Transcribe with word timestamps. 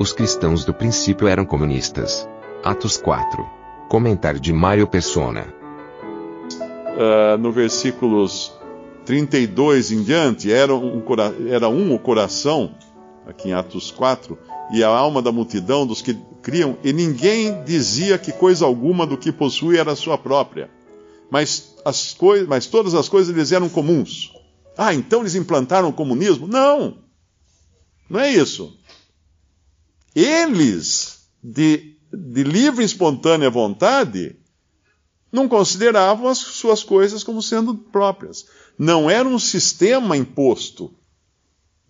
Os 0.00 0.14
cristãos 0.14 0.64
do 0.64 0.72
princípio 0.72 1.28
eram 1.28 1.44
comunistas. 1.44 2.26
Atos 2.64 2.96
4. 2.96 3.46
Comentário 3.86 4.40
de 4.40 4.50
Mário 4.50 4.86
Persona. 4.86 5.52
Uh, 6.96 7.36
no 7.38 7.52
versículos 7.52 8.50
32 9.04 9.92
em 9.92 10.02
diante, 10.02 10.50
era 10.50 10.74
um, 10.74 11.02
era 11.50 11.68
um 11.68 11.94
o 11.94 11.98
coração 11.98 12.74
aqui 13.26 13.50
em 13.50 13.52
Atos 13.52 13.90
4, 13.90 14.38
e 14.72 14.82
a 14.82 14.88
alma 14.88 15.20
da 15.20 15.30
multidão 15.30 15.86
dos 15.86 16.00
que 16.00 16.16
criam, 16.40 16.78
e 16.82 16.94
ninguém 16.94 17.62
dizia 17.64 18.16
que 18.16 18.32
coisa 18.32 18.64
alguma 18.64 19.06
do 19.06 19.18
que 19.18 19.30
possui 19.30 19.76
era 19.76 19.94
sua 19.94 20.16
própria. 20.16 20.70
Mas, 21.30 21.76
as 21.84 22.16
mas 22.48 22.66
todas 22.66 22.94
as 22.94 23.06
coisas 23.06 23.36
lhes 23.36 23.52
eram 23.52 23.68
comuns. 23.68 24.32
Ah, 24.78 24.94
então 24.94 25.20
eles 25.20 25.34
implantaram 25.34 25.90
o 25.90 25.92
comunismo? 25.92 26.48
Não! 26.48 26.96
Não 28.08 28.18
é 28.18 28.30
isso. 28.30 28.79
Eles, 30.14 31.20
de, 31.42 31.96
de 32.12 32.42
livre 32.42 32.82
e 32.82 32.86
espontânea 32.86 33.50
vontade, 33.50 34.36
não 35.30 35.48
consideravam 35.48 36.28
as 36.28 36.38
suas 36.38 36.82
coisas 36.82 37.22
como 37.22 37.42
sendo 37.42 37.74
próprias. 37.74 38.46
Não 38.78 39.08
era 39.08 39.28
um 39.28 39.38
sistema 39.38 40.16
imposto 40.16 40.92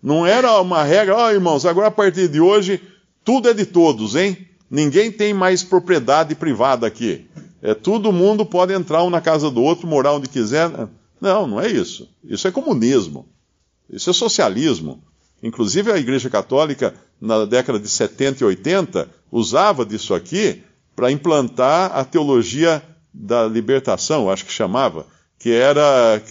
não 0.02 0.26
era 0.26 0.60
uma 0.60 0.82
regra, 0.82 1.14
ó 1.16 1.26
oh, 1.26 1.30
irmãos, 1.30 1.66
agora 1.66 1.88
a 1.88 1.90
partir 1.90 2.28
de 2.28 2.40
hoje 2.40 2.80
tudo 3.22 3.48
é 3.48 3.54
de 3.54 3.66
todos, 3.66 4.16
hein? 4.16 4.48
Ninguém 4.70 5.12
tem 5.12 5.34
mais 5.34 5.62
propriedade 5.62 6.34
privada 6.34 6.86
aqui. 6.86 7.26
É 7.60 7.74
todo 7.74 8.12
mundo 8.12 8.46
pode 8.46 8.72
entrar 8.72 9.02
um 9.02 9.10
na 9.10 9.20
casa 9.20 9.50
do 9.50 9.62
outro, 9.62 9.86
morar 9.86 10.14
onde 10.14 10.28
quiser. 10.28 10.70
Não, 11.20 11.46
não 11.46 11.60
é 11.60 11.68
isso. 11.68 12.08
Isso 12.24 12.48
é 12.48 12.50
comunismo. 12.50 13.28
Isso 13.90 14.08
é 14.08 14.12
socialismo. 14.12 15.02
Inclusive 15.42 15.90
a 15.90 15.98
Igreja 15.98 16.28
Católica, 16.28 16.94
na 17.20 17.44
década 17.44 17.78
de 17.78 17.88
70 17.88 18.42
e 18.42 18.46
80, 18.46 19.08
usava 19.30 19.84
disso 19.84 20.14
aqui 20.14 20.62
para 20.94 21.10
implantar 21.10 21.96
a 21.96 22.04
teologia 22.04 22.82
da 23.12 23.46
libertação, 23.46 24.30
acho 24.30 24.44
que 24.44 24.52
chamava, 24.52 25.06
que 25.38 25.50
era 25.50 26.22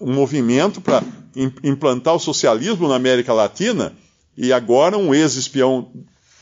um 0.00 0.12
movimento 0.12 0.80
para 0.80 1.02
implantar 1.62 2.14
o 2.14 2.18
socialismo 2.18 2.88
na 2.88 2.96
América 2.96 3.32
Latina, 3.32 3.92
e 4.36 4.52
agora 4.52 4.98
um 4.98 5.14
ex-espião 5.14 5.90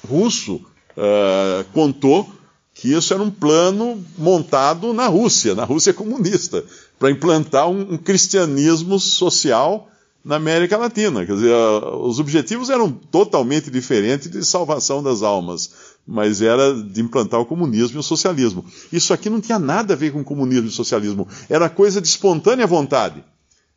russo 0.08 0.56
uh, 0.96 1.64
contou 1.72 2.28
que 2.72 2.92
isso 2.92 3.14
era 3.14 3.22
um 3.22 3.30
plano 3.30 4.04
montado 4.18 4.92
na 4.92 5.06
Rússia, 5.06 5.54
na 5.54 5.64
Rússia 5.64 5.94
comunista, 5.94 6.64
para 6.98 7.10
implantar 7.10 7.68
um, 7.68 7.94
um, 7.94 7.96
cristianismo 7.96 8.98
social 8.98 9.88
na 10.24 10.36
América 10.36 10.78
Latina. 10.78 11.26
Quer 11.26 11.34
dizer, 11.34 11.54
os 12.00 12.18
objetivos 12.18 12.70
eram 12.70 12.90
totalmente 12.90 13.70
diferentes 13.70 14.30
de 14.30 14.44
salvação 14.44 15.02
das 15.02 15.22
almas, 15.22 15.70
mas 16.06 16.40
era 16.40 16.72
de 16.74 17.00
implantar 17.00 17.40
o 17.40 17.46
comunismo 17.46 17.98
e 17.98 18.00
o 18.00 18.02
socialismo. 18.02 18.64
Isso 18.92 19.12
aqui 19.12 19.28
não 19.28 19.40
tinha 19.40 19.58
nada 19.58 19.92
a 19.92 19.96
ver 19.96 20.12
com 20.12 20.24
comunismo 20.24 20.68
e 20.68 20.72
socialismo, 20.72 21.28
era 21.48 21.68
coisa 21.68 22.00
de 22.00 22.08
espontânea 22.08 22.66
vontade. 22.66 23.22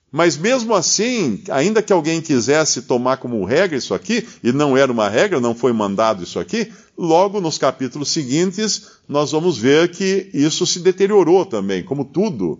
Mas 0.09 0.37
mesmo 0.37 0.73
assim, 0.73 1.43
ainda 1.49 1.81
que 1.81 1.91
alguém 1.91 2.21
quisesse 2.21 2.83
tomar 2.83 3.17
como 3.17 3.43
regra 3.43 3.77
isso 3.77 3.93
aqui, 3.93 4.25
e 4.41 4.53
não 4.53 4.77
era 4.77 4.89
uma 4.89 5.09
regra, 5.09 5.41
não 5.41 5.53
foi 5.53 5.73
mandado 5.73 6.23
isso 6.23 6.39
aqui, 6.39 6.71
logo 6.97 7.41
nos 7.41 7.57
capítulos 7.57 8.09
seguintes 8.09 8.83
nós 9.07 9.31
vamos 9.31 9.57
ver 9.57 9.91
que 9.91 10.29
isso 10.33 10.65
se 10.65 10.79
deteriorou 10.79 11.45
também, 11.45 11.83
como 11.83 12.05
tudo. 12.05 12.57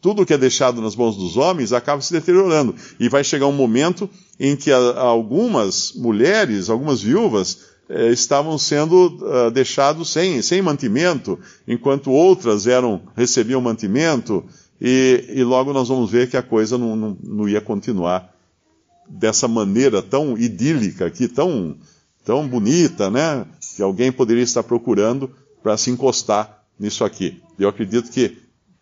Tudo 0.00 0.26
que 0.26 0.34
é 0.34 0.38
deixado 0.38 0.80
nas 0.80 0.94
mãos 0.94 1.16
dos 1.16 1.36
homens 1.36 1.72
acaba 1.72 2.00
se 2.00 2.12
deteriorando. 2.12 2.74
E 3.00 3.08
vai 3.08 3.24
chegar 3.24 3.46
um 3.46 3.52
momento 3.52 4.08
em 4.38 4.54
que 4.54 4.70
algumas 4.70 5.92
mulheres, 5.94 6.68
algumas 6.68 7.00
viúvas, 7.00 7.58
eh, 7.88 8.10
estavam 8.10 8.58
sendo 8.58 9.16
uh, 9.22 9.50
deixados 9.50 10.10
sem, 10.10 10.42
sem 10.42 10.60
mantimento, 10.60 11.38
enquanto 11.68 12.10
outras 12.10 12.66
eram 12.66 13.02
recebiam 13.16 13.60
mantimento. 13.60 14.44
E, 14.80 15.24
e 15.28 15.44
logo 15.44 15.72
nós 15.72 15.88
vamos 15.88 16.10
ver 16.10 16.28
que 16.28 16.36
a 16.36 16.42
coisa 16.42 16.76
não, 16.76 16.96
não, 16.96 17.18
não, 17.22 17.48
ia 17.48 17.60
continuar 17.60 18.34
dessa 19.08 19.46
maneira 19.46 20.02
tão 20.02 20.36
idílica 20.36 21.06
aqui, 21.06 21.28
tão, 21.28 21.76
tão 22.24 22.46
bonita, 22.46 23.08
né? 23.08 23.46
Que 23.76 23.82
alguém 23.82 24.10
poderia 24.10 24.42
estar 24.42 24.64
procurando 24.64 25.30
para 25.62 25.76
se 25.76 25.88
encostar 25.90 26.64
nisso 26.78 27.04
aqui. 27.04 27.40
Eu 27.56 27.68
acredito 27.68 28.10
que 28.10 28.36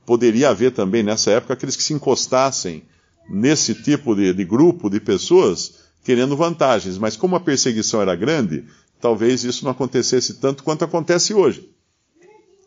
poderia 0.07 0.51
haver 0.51 0.73
também 0.73 1.03
nessa 1.03 1.31
época 1.31 1.55
aqueles 1.55 1.77
que 1.77 1.83
se 1.83 1.93
encostassem 1.93 2.83
nesse 3.29 3.75
tipo 3.75 4.15
de, 4.15 4.33
de 4.33 4.45
grupo 4.45 4.91
de 4.91 5.01
pessoas 5.01 5.85
querendo 6.05 6.37
vantagens, 6.37 6.99
mas 6.99 7.17
como 7.17 7.37
a 7.37 7.41
perseguição 7.41 8.03
era 8.03 8.15
grande, 8.15 8.65
talvez 9.01 9.43
isso 9.43 9.65
não 9.65 9.73
acontecesse 9.73 10.35
tanto 10.35 10.63
quanto 10.63 10.85
acontece 10.85 11.33
hoje 11.33 11.75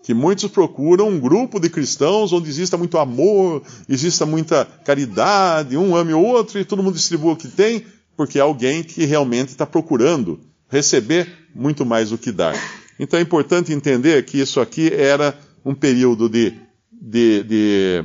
que 0.08 0.14
muitos 0.14 0.50
procuram 0.50 1.09
um 1.09 1.20
grupo 1.20 1.59
de 1.59 1.70
cristãos 1.70 2.31
onde 2.31 2.50
exista 2.50 2.78
muito 2.78 2.98
amor, 2.98 3.62
exista 3.90 4.25
muita 4.25 4.64
caridade, 4.64 5.75
um 5.75 5.98
ame 5.98 6.14
o 6.14 6.22
outro 6.22 6.58
e 6.58 6.64
todo 6.64 6.81
mundo 6.81 6.96
distribua 6.96 7.34
o 7.34 7.36
que 7.36 7.50
tem, 7.50 7.86
porque 8.16 8.40
é 8.40 8.42
alguém 8.42 8.84
que 8.84 9.04
realmente 9.04 9.50
está 9.50 9.66
procurando 9.66 10.40
receber 10.69 11.30
muito 11.54 11.86
mais 11.86 12.12
do 12.12 12.18
que 12.18 12.31
dar. 12.31 12.56
Então 12.98 13.19
é 13.19 13.22
importante 13.22 13.74
entender 13.74 14.24
que 14.24 14.40
isso 14.40 14.62
aqui 14.62 14.90
era 14.94 15.38
um 15.66 15.75
período 15.75 16.30
de, 16.30 16.54
de, 17.00 17.44
de, 17.44 18.03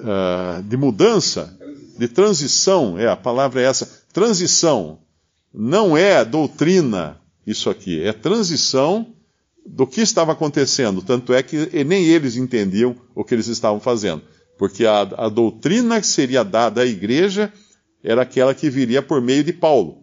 uh, 0.00 0.62
de 0.62 0.76
mudança, 0.76 1.56
de 1.98 2.08
transição, 2.08 2.98
é 2.98 3.08
a 3.08 3.16
palavra 3.16 3.60
é 3.60 3.64
essa, 3.64 3.86
transição. 4.12 4.98
Não 5.52 5.96
é 5.96 6.24
doutrina 6.24 7.20
isso 7.46 7.68
aqui, 7.68 8.02
é 8.02 8.12
transição 8.12 9.14
do 9.66 9.86
que 9.86 10.00
estava 10.00 10.32
acontecendo. 10.32 11.02
Tanto 11.02 11.32
é 11.32 11.42
que 11.42 11.84
nem 11.84 12.06
eles 12.06 12.36
entendiam 12.36 12.96
o 13.14 13.24
que 13.24 13.34
eles 13.34 13.46
estavam 13.46 13.80
fazendo. 13.80 14.22
Porque 14.58 14.84
a, 14.84 15.00
a 15.00 15.28
doutrina 15.28 16.00
que 16.00 16.06
seria 16.06 16.44
dada 16.44 16.82
à 16.82 16.86
igreja 16.86 17.52
era 18.02 18.22
aquela 18.22 18.54
que 18.54 18.70
viria 18.70 19.02
por 19.02 19.20
meio 19.20 19.44
de 19.44 19.52
Paulo. 19.52 19.98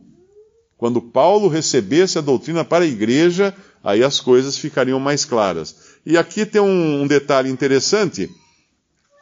Quando 0.77 1.01
Paulo 1.01 1.47
recebesse 1.47 2.17
a 2.17 2.21
doutrina 2.21 2.63
para 2.63 2.83
a 2.83 2.87
igreja, 2.87 3.53
aí 3.83 4.03
as 4.03 4.19
coisas 4.19 4.57
ficariam 4.57 4.99
mais 4.99 5.25
claras. 5.25 5.86
E 6.09 6.15
aqui 6.17 6.45
tem 6.45 6.61
um, 6.61 7.01
um 7.01 7.05
detalhe 7.05 7.49
interessante, 7.49 8.31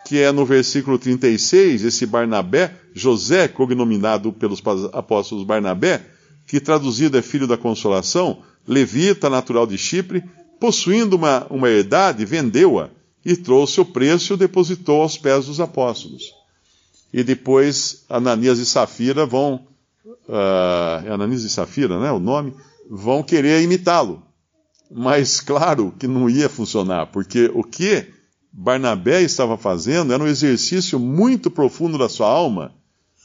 que 0.05 0.19
é 0.19 0.31
no 0.31 0.45
versículo 0.45 0.99
36, 0.99 1.83
esse 1.83 2.05
Barnabé, 2.05 2.75
José, 2.93 3.47
cognominado 3.47 4.31
pelos 4.31 4.61
apóstolos 4.93 5.43
Barnabé, 5.43 6.05
que 6.45 6.59
traduzido 6.59 7.17
é 7.17 7.23
filho 7.23 7.47
da 7.47 7.57
consolação, 7.57 8.43
levita 8.67 9.31
natural 9.31 9.65
de 9.65 9.79
Chipre, 9.79 10.23
possuindo 10.59 11.15
uma, 11.15 11.47
uma 11.49 11.67
herdade, 11.67 12.23
vendeu-a 12.23 12.91
e 13.25 13.35
trouxe 13.35 13.81
o 13.81 13.85
preço 13.85 14.33
e 14.33 14.35
o 14.35 14.37
depositou 14.37 15.01
aos 15.01 15.17
pés 15.17 15.47
dos 15.47 15.59
apóstolos. 15.59 16.35
E 17.11 17.23
depois 17.23 18.05
Ananias 18.07 18.59
e 18.59 18.65
Safira 18.65 19.25
vão, 19.25 19.65
uh, 20.05 21.11
Ananias 21.11 21.41
e 21.41 21.49
Safira, 21.49 21.99
né, 21.99 22.11
o 22.11 22.19
nome, 22.19 22.53
vão 22.87 23.23
querer 23.23 23.63
imitá-lo. 23.63 24.21
Mas 24.91 25.41
claro 25.41 25.93
que 25.97 26.07
não 26.07 26.29
ia 26.29 26.47
funcionar, 26.47 27.07
porque 27.07 27.49
o 27.53 27.63
que 27.63 28.05
Barnabé 28.51 29.21
estava 29.21 29.57
fazendo 29.57 30.13
era 30.13 30.23
um 30.23 30.27
exercício 30.27 30.99
muito 30.99 31.51
profundo 31.51 31.97
da 31.97 32.07
sua 32.07 32.27
alma, 32.27 32.71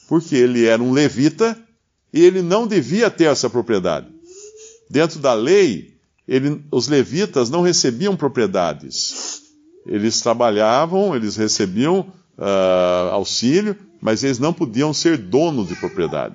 porque 0.08 0.34
ele 0.34 0.66
era 0.66 0.82
um 0.82 0.92
levita 0.92 1.56
e 2.12 2.24
ele 2.24 2.42
não 2.42 2.66
devia 2.66 3.10
ter 3.10 3.24
essa 3.24 3.48
propriedade. 3.48 4.08
Dentro 4.90 5.20
da 5.20 5.32
lei, 5.34 5.94
ele, 6.26 6.64
os 6.70 6.88
levitas 6.88 7.48
não 7.48 7.62
recebiam 7.62 8.16
propriedades. 8.16 9.42
Eles 9.86 10.20
trabalhavam, 10.20 11.14
eles 11.14 11.36
recebiam 11.36 12.00
uh, 12.36 13.12
auxílio, 13.12 13.76
mas 14.00 14.24
eles 14.24 14.38
não 14.38 14.52
podiam 14.52 14.92
ser 14.92 15.16
donos 15.16 15.68
de 15.68 15.76
propriedade. 15.76 16.34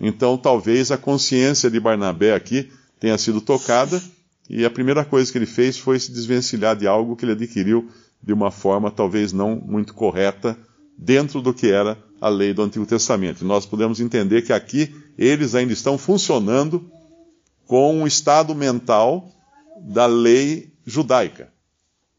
Então, 0.00 0.36
talvez 0.36 0.90
a 0.90 0.98
consciência 0.98 1.70
de 1.70 1.80
Barnabé 1.80 2.34
aqui 2.34 2.70
tenha 3.00 3.16
sido 3.16 3.40
tocada, 3.40 4.02
e 4.48 4.64
a 4.64 4.70
primeira 4.70 5.04
coisa 5.04 5.30
que 5.30 5.38
ele 5.38 5.46
fez 5.46 5.78
foi 5.78 5.98
se 5.98 6.12
desvencilhar 6.12 6.76
de 6.76 6.86
algo 6.86 7.16
que 7.16 7.24
ele 7.24 7.32
adquiriu 7.32 7.88
de 8.22 8.32
uma 8.32 8.50
forma 8.50 8.90
talvez 8.90 9.32
não 9.32 9.56
muito 9.56 9.94
correta, 9.94 10.58
dentro 10.96 11.42
do 11.42 11.52
que 11.52 11.70
era 11.70 11.98
a 12.20 12.28
lei 12.28 12.54
do 12.54 12.62
Antigo 12.62 12.86
Testamento. 12.86 13.42
E 13.42 13.46
nós 13.46 13.66
podemos 13.66 14.00
entender 14.00 14.42
que 14.42 14.52
aqui 14.52 14.94
eles 15.18 15.54
ainda 15.54 15.72
estão 15.72 15.98
funcionando 15.98 16.90
com 17.66 18.02
o 18.02 18.06
estado 18.06 18.54
mental 18.54 19.28
da 19.80 20.06
lei 20.06 20.72
judaica. 20.84 21.52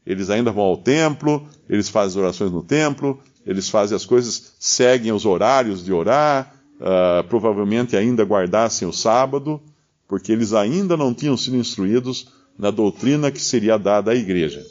Eles 0.06 0.30
ainda 0.30 0.50
vão 0.50 0.64
ao 0.64 0.76
templo, 0.76 1.46
eles 1.68 1.88
fazem 1.88 2.22
orações 2.22 2.50
no 2.50 2.62
templo, 2.62 3.20
eles 3.44 3.68
fazem 3.68 3.96
as 3.96 4.06
coisas, 4.06 4.54
seguem 4.58 5.12
os 5.12 5.26
horários 5.26 5.84
de 5.84 5.92
orar, 5.92 6.54
uh, 6.76 7.26
provavelmente 7.28 7.96
ainda 7.96 8.22
guardassem 8.22 8.86
o 8.86 8.92
sábado, 8.92 9.60
porque 10.08 10.32
eles 10.32 10.54
ainda 10.54 10.96
não 10.96 11.12
tinham 11.12 11.36
sido 11.36 11.56
instruídos 11.56 12.26
na 12.58 12.70
doutrina 12.70 13.30
que 13.30 13.40
seria 13.40 13.78
dada 13.78 14.10
à 14.10 14.14
igreja. 14.14 14.66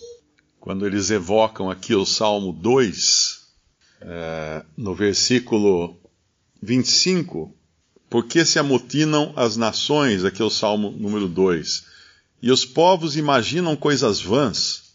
Quando 0.60 0.86
eles 0.86 1.12
evocam 1.12 1.69
aqui 1.69 1.94
o 1.95 2.06
Salmo 2.06 2.51
2, 2.51 3.39
uh, 4.01 4.66
no 4.75 4.95
versículo 4.95 5.95
25, 6.62 7.56
por 8.10 8.25
que 8.25 8.44
se 8.44 8.57
amotinam 8.57 9.31
as 9.36 9.56
nações? 9.56 10.25
Aqui 10.25 10.42
é 10.42 10.45
o 10.45 10.50
Salmo 10.50 10.92
número 10.92 11.28
2. 11.28 11.86
E 12.42 12.51
os 12.51 12.66
povos 12.66 13.16
imaginam 13.16 13.75
coisas 13.75 14.19
vãs. 14.19 14.87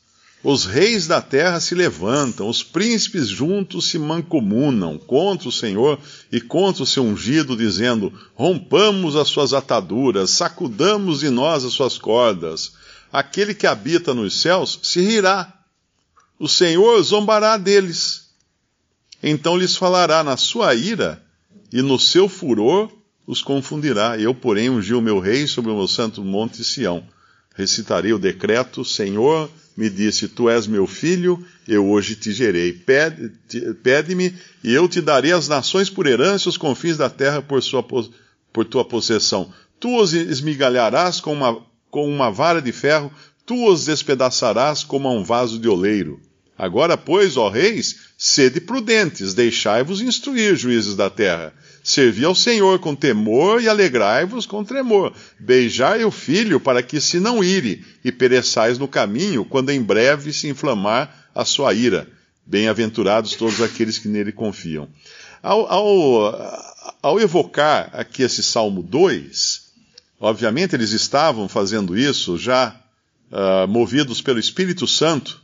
Os 0.44 0.65
reis 0.65 1.06
da 1.06 1.23
terra 1.23 1.61
se 1.61 1.73
levantam, 1.73 2.49
os 2.49 2.65
príncipes 2.65 3.29
juntos 3.29 3.87
se 3.87 3.97
mancomunam 3.97 4.99
contra 4.99 5.49
o 5.49 5.53
Senhor 5.53 6.00
e 6.33 6.41
contra 6.41 6.83
o 6.83 6.87
seu 6.87 7.05
ungido, 7.05 7.56
dizendo: 7.56 8.12
Rompamos 8.35 9.15
as 9.15 9.29
suas 9.29 9.53
ataduras, 9.53 10.31
sacudamos 10.31 11.21
de 11.21 11.31
nós 11.31 11.65
as 11.65 11.73
suas 11.73 11.97
cordas. 11.97 12.73
Aquele 13.12 13.55
que 13.55 13.69
habita 13.69 14.12
nos 14.12 14.41
céus 14.41 14.81
se 14.83 15.00
rirá. 15.00 15.53
O 16.41 16.49
Senhor 16.49 17.00
zombará 17.03 17.56
deles. 17.56 18.31
Então 19.23 19.56
lhes 19.56 19.77
falará 19.77 20.25
na 20.25 20.37
sua 20.37 20.75
ira 20.75 21.23
e 21.73 21.81
no 21.83 22.00
seu 22.00 22.29
furor 22.29 22.91
os 23.25 23.41
confundirá. 23.43 24.19
Eu, 24.19 24.35
porém, 24.35 24.69
ungi 24.69 24.93
o 24.93 25.00
meu 25.00 25.21
rei 25.21 25.47
sobre 25.47 25.71
o 25.71 25.77
meu 25.77 25.87
santo 25.87 26.25
monte 26.25 26.65
Sião. 26.65 27.05
Recitarei 27.54 28.12
o 28.12 28.19
decreto: 28.19 28.84
Senhor, 28.84 29.50
me 29.76 29.88
disse: 29.88 30.28
Tu 30.28 30.49
és 30.49 30.66
meu 30.66 30.87
filho, 30.87 31.44
eu 31.66 31.88
hoje 31.88 32.14
te 32.16 32.32
gerei. 32.32 32.72
Pede-me, 33.82 34.34
e 34.62 34.72
eu 34.72 34.88
te 34.88 35.00
darei 35.00 35.32
as 35.32 35.49
nações 35.49 35.88
por 35.90 36.06
herança, 36.06 36.49
os 36.49 36.56
confins 36.56 36.96
da 36.96 37.10
terra 37.10 37.43
por, 37.43 37.62
sua, 37.62 37.82
por 37.82 38.64
tua 38.64 38.84
possessão. 38.84 39.52
Tu 39.78 39.96
os 39.96 40.12
esmigalharás 40.12 41.20
com 41.20 41.32
uma, 41.32 41.64
com 41.90 42.08
uma 42.08 42.31
vara 42.31 42.62
de 42.62 42.72
ferro, 42.72 43.12
tu 43.44 43.69
os 43.69 43.84
despedaçarás 43.84 44.84
como 44.84 45.08
a 45.08 45.12
um 45.12 45.25
vaso 45.25 45.58
de 45.58 45.69
oleiro. 45.69 46.20
Agora, 46.56 46.96
pois, 46.96 47.37
ó 47.37 47.49
reis, 47.49 47.96
sede 48.16 48.60
prudentes, 48.60 49.34
deixai-vos 49.34 50.00
instruir, 50.00 50.54
juízes 50.54 50.94
da 50.94 51.08
terra. 51.08 51.52
Servi 51.82 52.25
ao 52.25 52.34
Senhor 52.34 52.78
com 52.78 52.94
temor 52.94 53.60
e 53.60 53.69
alegrai-vos 53.69 54.46
com 54.46 54.62
tremor. 54.62 55.12
Beijai 55.40 56.04
o 56.04 56.10
filho 56.10 56.60
para 56.60 56.82
que 56.82 57.00
se 57.00 57.19
não 57.19 57.43
ire 57.43 57.84
e 58.04 58.12
pereçais 58.12 58.78
no 58.78 58.87
caminho, 58.87 59.44
quando 59.44 59.70
em 59.70 59.82
breve 59.82 60.32
se 60.32 60.46
inflamar 60.46 61.28
a 61.34 61.44
sua 61.44 61.75
ira. 61.75 62.06
Bem-aventurados 62.46 63.34
todos 63.34 63.60
aqueles 63.60 63.98
que 63.98 64.08
nele 64.08 64.31
confiam. 64.31 64.88
Ao, 65.43 65.66
ao, 65.66 66.62
ao 67.02 67.20
evocar 67.20 67.90
aqui 67.93 68.22
esse 68.22 68.44
Salmo 68.44 68.81
2, 68.81 69.62
obviamente 70.20 70.76
eles 70.76 70.93
estavam 70.93 71.48
fazendo 71.48 71.98
isso 71.98 72.38
já 72.38 72.81
uh, 73.32 73.66
movidos 73.66 74.22
pelo 74.22 74.38
Espírito 74.38 74.87
Santo, 74.87 75.42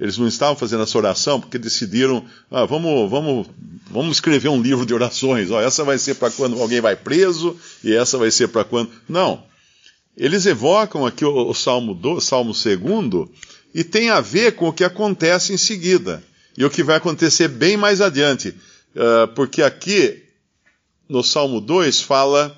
eles 0.00 0.16
não 0.16 0.28
estavam 0.28 0.54
fazendo 0.54 0.82
essa 0.84 0.96
oração 0.96 1.40
porque 1.40 1.58
decidiram, 1.58 2.24
ah, 2.50 2.64
vamos, 2.64 3.10
vamos, 3.10 3.46
vamos 3.90 4.16
escrever 4.16 4.48
um 4.48 4.62
livro 4.62 4.86
de 4.86 4.94
orações. 4.94 5.50
Ó, 5.50 5.60
essa 5.60 5.82
vai 5.82 5.98
ser 5.98 6.14
para 6.14 6.30
quando 6.30 6.60
alguém 6.60 6.80
vai 6.80 6.94
preso 6.94 7.56
e 7.82 7.92
essa 7.92 8.16
vai 8.16 8.30
ser 8.30 8.48
para 8.48 8.64
quando. 8.64 8.90
Não. 9.08 9.42
Eles 10.16 10.46
evocam 10.46 11.04
aqui 11.04 11.24
o, 11.24 11.48
o 11.48 11.54
Salmo, 11.54 11.94
do, 11.94 12.20
Salmo 12.20 12.52
2 12.52 13.28
e 13.74 13.82
tem 13.82 14.10
a 14.10 14.20
ver 14.20 14.52
com 14.52 14.68
o 14.68 14.72
que 14.72 14.84
acontece 14.84 15.52
em 15.52 15.56
seguida 15.56 16.22
e 16.56 16.64
o 16.64 16.70
que 16.70 16.82
vai 16.82 16.96
acontecer 16.96 17.48
bem 17.48 17.76
mais 17.76 18.00
adiante. 18.00 18.54
Uh, 18.94 19.28
porque 19.34 19.62
aqui 19.62 20.24
no 21.08 21.22
Salmo 21.22 21.60
2 21.60 22.00
fala, 22.00 22.56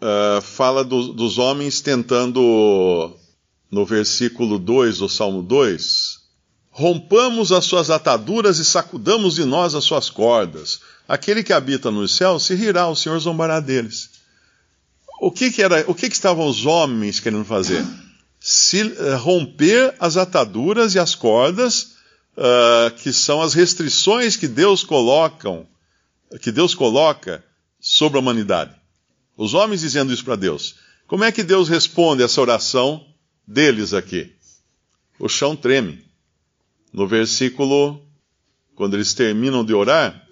uh, 0.00 0.40
fala 0.42 0.84
do, 0.84 1.12
dos 1.12 1.38
homens 1.38 1.80
tentando, 1.80 3.16
no 3.70 3.84
versículo 3.84 4.58
2 4.58 4.98
do 4.98 5.08
Salmo 5.08 5.42
2, 5.42 6.23
Rompamos 6.76 7.52
as 7.52 7.66
suas 7.66 7.88
ataduras 7.88 8.58
e 8.58 8.64
sacudamos 8.64 9.36
de 9.36 9.44
nós 9.44 9.76
as 9.76 9.84
suas 9.84 10.10
cordas. 10.10 10.80
Aquele 11.06 11.44
que 11.44 11.52
habita 11.52 11.88
nos 11.88 12.16
céus 12.16 12.42
se 12.42 12.56
rirá, 12.56 12.88
o 12.88 12.96
Senhor 12.96 13.16
zombará 13.20 13.60
deles. 13.60 14.10
O 15.20 15.30
que, 15.30 15.52
que 15.52 15.62
era, 15.62 15.84
o 15.86 15.94
que, 15.94 16.08
que 16.08 16.16
estavam 16.16 16.48
os 16.48 16.66
homens 16.66 17.20
querendo 17.20 17.44
fazer? 17.44 17.86
Se, 18.40 18.82
uh, 18.82 19.16
romper 19.18 19.94
as 20.00 20.16
ataduras 20.16 20.96
e 20.96 20.98
as 20.98 21.14
cordas, 21.14 21.94
uh, 22.36 22.90
que 22.96 23.12
são 23.12 23.40
as 23.40 23.54
restrições 23.54 24.34
que 24.34 24.48
Deus 24.48 24.82
colocam, 24.82 25.68
que 26.40 26.50
Deus 26.50 26.74
coloca 26.74 27.44
sobre 27.80 28.18
a 28.18 28.20
humanidade. 28.20 28.74
Os 29.36 29.54
homens 29.54 29.80
dizendo 29.80 30.12
isso 30.12 30.24
para 30.24 30.34
Deus. 30.34 30.74
Como 31.06 31.22
é 31.22 31.30
que 31.30 31.44
Deus 31.44 31.68
responde 31.68 32.24
essa 32.24 32.40
oração 32.40 33.06
deles 33.46 33.94
aqui? 33.94 34.34
O 35.20 35.28
chão 35.28 35.54
treme 35.54 36.03
no 36.94 37.08
versículo, 37.08 38.00
quando 38.76 38.94
eles 38.94 39.12
terminam 39.12 39.64
de 39.64 39.74
orar, 39.74 40.24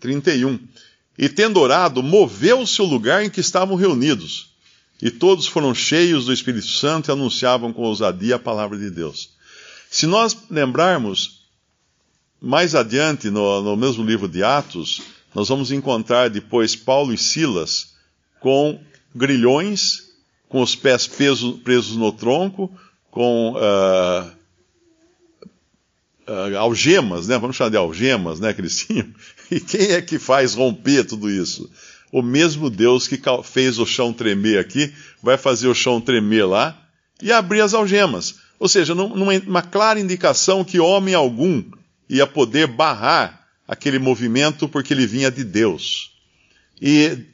31. 0.00 0.58
E 1.16 1.28
tendo 1.28 1.60
orado, 1.60 2.02
moveu-se 2.02 2.82
o 2.82 2.84
lugar 2.84 3.24
em 3.24 3.30
que 3.30 3.40
estavam 3.40 3.76
reunidos, 3.76 4.50
e 5.00 5.12
todos 5.12 5.46
foram 5.46 5.72
cheios 5.72 6.26
do 6.26 6.32
Espírito 6.32 6.66
Santo 6.66 7.08
e 7.08 7.12
anunciavam 7.12 7.72
com 7.72 7.82
ousadia 7.82 8.34
a 8.34 8.38
palavra 8.38 8.76
de 8.76 8.90
Deus. 8.90 9.30
Se 9.88 10.06
nós 10.06 10.36
lembrarmos, 10.50 11.42
mais 12.40 12.74
adiante, 12.74 13.30
no, 13.30 13.62
no 13.62 13.76
mesmo 13.76 14.04
livro 14.04 14.28
de 14.28 14.42
Atos, 14.42 15.00
nós 15.32 15.48
vamos 15.48 15.70
encontrar 15.70 16.28
depois 16.28 16.74
Paulo 16.74 17.14
e 17.14 17.18
Silas 17.18 17.94
com 18.40 18.80
grilhões, 19.14 20.08
com 20.48 20.62
os 20.62 20.74
pés 20.74 21.06
presos 21.06 21.96
no 21.96 22.10
tronco, 22.10 22.76
com 23.10 23.52
uh, 23.52 24.37
uh, 26.28 26.58
algemas, 26.58 27.26
né? 27.26 27.38
Vamos 27.38 27.56
chamar 27.56 27.70
de 27.70 27.76
algemas, 27.76 28.38
né? 28.38 28.52
Tinham. 28.52 29.08
E 29.50 29.60
quem 29.60 29.92
é 29.92 30.02
que 30.02 30.18
faz 30.18 30.52
romper 30.52 31.04
tudo 31.04 31.30
isso? 31.30 31.70
O 32.12 32.20
mesmo 32.20 32.68
Deus 32.68 33.08
que 33.08 33.18
fez 33.42 33.78
o 33.78 33.86
chão 33.86 34.12
tremer 34.12 34.58
aqui, 34.58 34.92
vai 35.22 35.38
fazer 35.38 35.68
o 35.68 35.74
chão 35.74 36.02
tremer 36.02 36.46
lá 36.46 36.78
e 37.22 37.32
abrir 37.32 37.62
as 37.62 37.72
algemas. 37.72 38.34
Ou 38.58 38.68
seja, 38.68 38.94
numa 38.94 39.62
clara 39.62 39.98
indicação 39.98 40.62
que 40.62 40.78
homem 40.78 41.14
algum 41.14 41.64
ia 42.10 42.26
poder 42.26 42.66
barrar 42.66 43.46
aquele 43.66 43.98
movimento 43.98 44.68
porque 44.68 44.92
ele 44.92 45.06
vinha 45.06 45.30
de 45.30 45.44
Deus. 45.44 46.12
E 46.78 47.24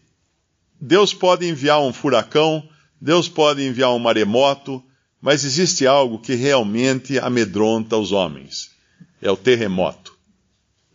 Deus 0.81 1.13
pode 1.13 1.49
enviar 1.49 1.81
um 1.81 1.93
furacão, 1.93 2.63
Deus 3.01 3.29
pode 3.29 3.61
enviar 3.67 3.93
um 3.93 3.99
maremoto, 3.99 4.81
mas 5.21 5.45
existe 5.45 5.85
algo 5.85 6.21
que 6.21 6.35
realmente 6.35 7.19
amedronta 7.19 7.97
os 7.97 8.13
homens 8.13 8.74
é 9.25 9.31
o 9.31 9.37
terremoto. 9.37 10.17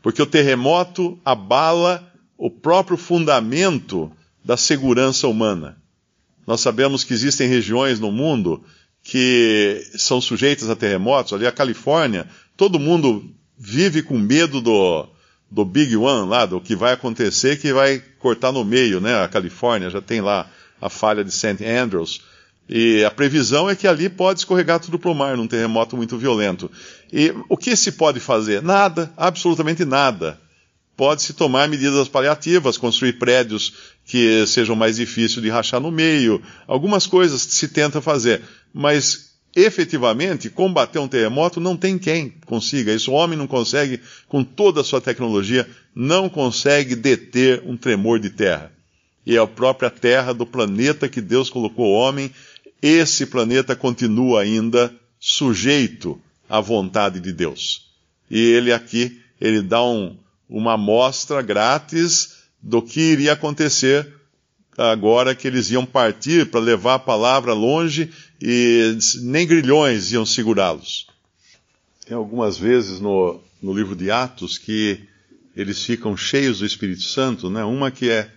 Porque 0.02 0.22
o 0.22 0.26
terremoto 0.26 1.20
abala 1.26 2.10
o 2.38 2.50
próprio 2.50 2.96
fundamento 2.96 4.10
da 4.46 4.56
segurança 4.56 5.28
humana. 5.28 5.78
Nós 6.48 6.62
sabemos 6.62 7.04
que 7.04 7.14
existem 7.14 7.50
regiões 7.50 8.00
no 8.00 8.12
mundo 8.12 8.64
que 9.04 9.84
são 9.98 10.22
sujeitas 10.22 10.70
a 10.70 10.76
terremotos. 10.76 11.34
Ali 11.34 11.46
a 11.46 11.52
Califórnia, 11.52 12.28
todo 12.56 12.80
mundo 12.80 13.30
vive 13.58 14.02
com 14.02 14.18
medo 14.18 14.62
do, 14.62 15.08
do 15.52 15.66
Big 15.66 15.96
One 15.98 16.30
lá, 16.30 16.46
do 16.46 16.62
que 16.62 16.76
vai 16.76 16.94
acontecer, 16.94 17.60
que 17.60 17.74
vai 17.74 18.02
cortar 18.20 18.52
no 18.52 18.64
meio, 18.64 19.02
né? 19.02 19.22
A 19.22 19.28
Califórnia 19.28 19.90
já 19.90 20.02
tem 20.02 20.22
lá 20.22 20.50
a 20.80 20.90
falha 20.90 21.24
de 21.24 21.32
St. 21.32 21.66
Andrews. 21.66 22.22
E 22.70 23.04
a 23.04 23.10
previsão 23.10 23.68
é 23.68 23.76
que 23.76 23.88
ali 23.88 24.08
pode 24.08 24.42
escorregar 24.42 24.80
tudo 24.80 25.00
para 25.00 25.10
o 25.10 25.16
mar 25.16 25.36
num 25.36 25.48
terremoto 25.48 25.98
muito 25.98 26.18
violento. 26.20 26.70
E 27.12 27.34
o 27.50 27.58
que 27.58 27.76
se 27.76 27.94
pode 27.94 28.20
fazer? 28.20 28.62
Nada, 28.62 29.12
absolutamente 29.18 29.84
nada. 29.84 30.40
Pode-se 30.96 31.34
tomar 31.34 31.68
medidas 31.68 32.08
paliativas, 32.08 32.78
construir 32.78 33.14
prédios 33.14 33.74
que 34.06 34.46
sejam 34.46 34.76
mais 34.76 34.98
difíceis 34.98 35.42
de 35.42 35.50
rachar 35.50 35.80
no 35.80 35.90
meio, 35.90 36.42
algumas 36.68 37.08
coisas 37.08 37.42
se 37.42 37.70
tenta 37.70 38.02
fazer, 38.02 38.42
mas 38.74 39.30
efetivamente 39.56 40.50
combater 40.50 41.00
um 41.00 41.08
terremoto 41.08 41.60
não 41.60 41.76
tem 41.76 41.98
quem 41.98 42.34
consiga. 42.46 42.94
Isso 42.94 43.12
o 43.12 43.16
homem 43.16 43.38
não 43.38 43.48
consegue, 43.48 44.00
com 44.28 44.44
toda 44.44 44.82
a 44.82 44.84
sua 44.84 45.02
tecnologia, 45.02 45.68
não 45.96 46.30
consegue 46.30 46.96
deter 46.96 47.64
um 47.66 47.76
tremor 47.76 48.20
de 48.20 48.30
terra. 48.30 48.72
E 49.26 49.36
é 49.36 49.40
a 49.40 49.48
própria 49.48 49.90
terra 49.90 50.34
do 50.34 50.46
planeta 50.46 51.08
que 51.08 51.22
Deus 51.22 51.50
colocou 51.50 51.88
o 51.88 51.94
homem 51.94 52.32
esse 52.82 53.26
planeta 53.26 53.76
continua 53.76 54.42
ainda 54.42 54.94
sujeito 55.20 56.20
à 56.48 56.60
vontade 56.62 57.20
de 57.20 57.34
Deus. 57.34 57.90
E 58.30 58.40
ele 58.40 58.72
aqui, 58.72 59.22
ele 59.40 59.62
dá 59.62 59.84
um, 59.84 60.18
uma 60.50 60.74
amostra 60.74 61.42
grátis 61.42 62.38
do 62.62 62.82
que 62.82 63.00
iria 63.00 63.34
acontecer 63.34 64.14
agora 64.78 65.36
que 65.36 65.48
eles 65.48 65.70
iam 65.72 65.86
partir 65.86 66.50
para 66.50 66.60
levar 66.60 66.96
a 66.96 67.00
palavra 67.00 67.54
longe 67.54 68.12
e 68.42 68.98
nem 69.22 69.46
grilhões 69.46 70.12
iam 70.12 70.26
segurá-los. 70.26 71.08
Tem 72.06 72.16
algumas 72.16 72.58
vezes 72.58 73.00
no, 73.00 73.42
no 73.62 73.74
livro 73.74 73.96
de 73.96 74.10
Atos 74.10 74.58
que 74.58 75.02
eles 75.56 75.84
ficam 75.84 76.16
cheios 76.16 76.60
do 76.60 76.66
Espírito 76.66 77.04
Santo, 77.04 77.50
né? 77.50 77.64
Uma 77.64 77.92
que 77.92 78.10
é 78.10 78.32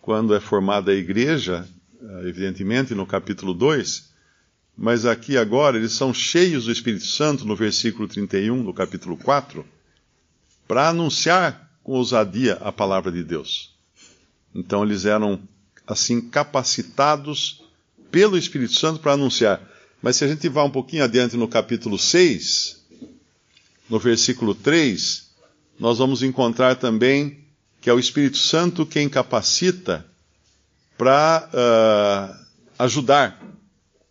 quando 0.00 0.34
é 0.34 0.40
formada 0.40 0.90
a 0.90 0.94
igreja, 0.94 1.68
evidentemente 2.24 2.94
no 2.94 3.06
capítulo 3.06 3.54
2, 3.54 4.10
mas 4.76 5.06
aqui 5.06 5.36
agora 5.36 5.76
eles 5.76 5.92
são 5.92 6.12
cheios 6.12 6.64
do 6.64 6.72
Espírito 6.72 7.04
Santo 7.04 7.44
no 7.44 7.54
versículo 7.54 8.08
31 8.08 8.64
do 8.64 8.72
capítulo 8.72 9.16
4, 9.16 9.64
para 10.66 10.88
anunciar 10.88 11.70
com 11.82 11.92
ousadia 11.92 12.54
a 12.54 12.72
palavra 12.72 13.12
de 13.12 13.22
Deus. 13.22 13.74
Então 14.54 14.82
eles 14.82 15.04
eram 15.04 15.40
assim 15.86 16.20
capacitados 16.20 17.62
pelo 18.10 18.36
Espírito 18.36 18.74
Santo 18.74 19.00
para 19.00 19.12
anunciar. 19.12 19.60
Mas 20.00 20.16
se 20.16 20.24
a 20.24 20.28
gente 20.28 20.48
vai 20.48 20.64
um 20.64 20.70
pouquinho 20.70 21.04
adiante 21.04 21.36
no 21.36 21.46
capítulo 21.46 21.98
6, 21.98 22.82
no 23.88 23.98
versículo 23.98 24.54
3, 24.54 25.30
nós 25.78 25.98
vamos 25.98 26.22
encontrar 26.22 26.76
também 26.76 27.38
que 27.80 27.90
é 27.90 27.92
o 27.92 27.98
Espírito 27.98 28.38
Santo 28.38 28.86
quem 28.86 29.08
capacita 29.08 30.06
para 30.96 31.48
uh, 31.52 32.44
ajudar, 32.78 33.40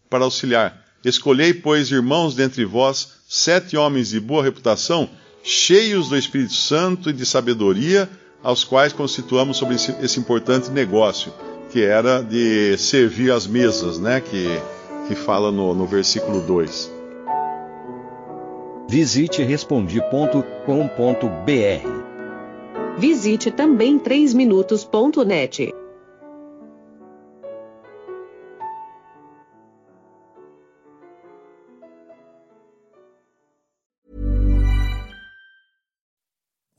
para 0.09 0.23
auxiliar. 0.23 0.81
Escolhei, 1.03 1.53
pois, 1.53 1.89
irmãos 1.91 2.35
dentre 2.35 2.63
vós, 2.65 3.13
sete 3.27 3.75
homens 3.75 4.09
de 4.09 4.19
boa 4.19 4.43
reputação, 4.43 5.09
cheios 5.43 6.09
do 6.09 6.17
Espírito 6.17 6.53
Santo 6.53 7.09
e 7.09 7.13
de 7.13 7.25
sabedoria, 7.25 8.09
aos 8.43 8.63
quais 8.63 8.93
constituamos 8.93 9.57
sobre 9.57 9.75
esse, 9.75 9.95
esse 10.01 10.19
importante 10.19 10.69
negócio 10.69 11.33
que 11.71 11.81
era 11.83 12.21
de 12.21 12.77
servir 12.77 13.31
as 13.31 13.47
mesas, 13.47 13.97
né? 13.97 14.19
Que, 14.19 14.47
que 15.07 15.15
fala 15.15 15.51
no, 15.51 15.73
no 15.73 15.85
versículo 15.85 16.41
2. 16.41 16.91
Visite 18.89 19.41
respondi.com.br. 19.41 20.41
Visite 22.97 23.49
também 23.51 23.97
3minutos.net. 23.97 25.70